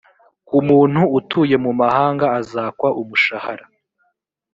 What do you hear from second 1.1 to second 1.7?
utuye